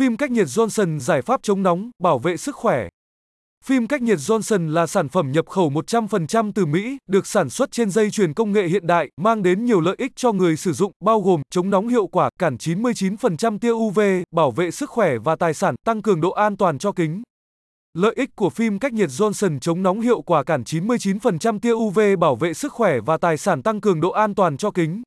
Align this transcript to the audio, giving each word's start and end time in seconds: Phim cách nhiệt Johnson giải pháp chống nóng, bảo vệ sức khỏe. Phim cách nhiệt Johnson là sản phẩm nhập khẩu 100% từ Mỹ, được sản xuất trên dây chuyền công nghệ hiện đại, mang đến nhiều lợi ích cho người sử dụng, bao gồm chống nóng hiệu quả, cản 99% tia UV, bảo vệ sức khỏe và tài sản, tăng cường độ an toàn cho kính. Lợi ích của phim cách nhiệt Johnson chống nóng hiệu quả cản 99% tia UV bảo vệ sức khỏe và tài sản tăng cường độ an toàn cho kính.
Phim 0.00 0.16
cách 0.16 0.30
nhiệt 0.30 0.46
Johnson 0.46 0.98
giải 0.98 1.22
pháp 1.22 1.42
chống 1.42 1.62
nóng, 1.62 1.90
bảo 2.02 2.18
vệ 2.18 2.36
sức 2.36 2.56
khỏe. 2.56 2.88
Phim 3.64 3.86
cách 3.86 4.02
nhiệt 4.02 4.18
Johnson 4.18 4.68
là 4.68 4.86
sản 4.86 5.08
phẩm 5.08 5.32
nhập 5.32 5.48
khẩu 5.48 5.70
100% 5.70 6.52
từ 6.54 6.66
Mỹ, 6.66 6.98
được 7.06 7.26
sản 7.26 7.50
xuất 7.50 7.72
trên 7.72 7.90
dây 7.90 8.10
chuyền 8.10 8.34
công 8.34 8.52
nghệ 8.52 8.66
hiện 8.68 8.86
đại, 8.86 9.08
mang 9.20 9.42
đến 9.42 9.64
nhiều 9.64 9.80
lợi 9.80 9.94
ích 9.98 10.12
cho 10.16 10.32
người 10.32 10.56
sử 10.56 10.72
dụng, 10.72 10.92
bao 11.04 11.20
gồm 11.20 11.42
chống 11.50 11.70
nóng 11.70 11.88
hiệu 11.88 12.06
quả, 12.06 12.30
cản 12.38 12.56
99% 12.56 13.58
tia 13.58 13.70
UV, 13.70 14.00
bảo 14.30 14.50
vệ 14.50 14.70
sức 14.70 14.90
khỏe 14.90 15.18
và 15.24 15.36
tài 15.36 15.54
sản, 15.54 15.74
tăng 15.86 16.02
cường 16.02 16.20
độ 16.20 16.30
an 16.30 16.56
toàn 16.56 16.78
cho 16.78 16.92
kính. 16.92 17.22
Lợi 17.94 18.14
ích 18.16 18.30
của 18.36 18.50
phim 18.50 18.78
cách 18.78 18.92
nhiệt 18.92 19.08
Johnson 19.08 19.58
chống 19.58 19.82
nóng 19.82 20.00
hiệu 20.00 20.22
quả 20.22 20.42
cản 20.42 20.62
99% 20.62 21.58
tia 21.58 21.72
UV 21.72 22.00
bảo 22.18 22.36
vệ 22.36 22.54
sức 22.54 22.72
khỏe 22.72 23.00
và 23.06 23.16
tài 23.16 23.38
sản 23.38 23.62
tăng 23.62 23.80
cường 23.80 24.00
độ 24.00 24.10
an 24.10 24.34
toàn 24.34 24.56
cho 24.56 24.70
kính. 24.70 25.02